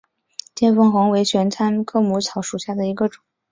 [0.55, 3.21] 见风红为玄参科母草属下的一个种。